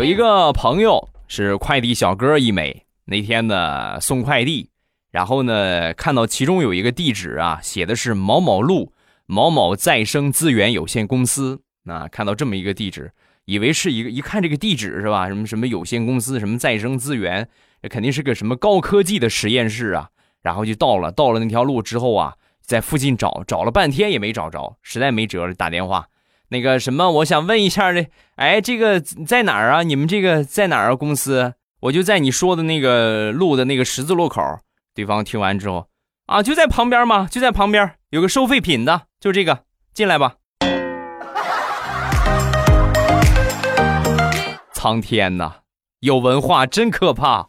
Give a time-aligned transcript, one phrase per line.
[0.00, 4.70] 有一个朋友是快递小哥一枚，那天呢送快递，
[5.10, 8.94] 然后呢看到其中有一个地址啊，写的是某某路
[9.26, 11.60] 某某再生资源有限公司。
[11.82, 13.12] 那看到这么一个地址，
[13.44, 15.28] 以为是一个一看这个地址是吧？
[15.28, 17.46] 什么什么有限公司，什么再生资源，
[17.82, 20.08] 这肯定是个什么高科技的实验室啊。
[20.40, 26.06] 然后就到了，到了那条路之后啊，在附近找找了半天也没找着，实在没辙了，打电话。
[26.50, 28.04] 那个什么，我想问一下呢，
[28.36, 29.82] 哎，这个在哪儿啊？
[29.82, 30.94] 你们这个在哪儿啊？
[30.96, 31.54] 公司？
[31.82, 34.42] 我就在你说的那个路的那个十字路口。
[34.92, 35.86] 对方听完之后，
[36.26, 37.28] 啊，就在旁边吗？
[37.30, 39.60] 就在旁边，有个收废品的，就这个，
[39.94, 40.34] 进来吧。
[44.72, 45.54] 苍天呐，
[46.00, 47.48] 有文化真可怕。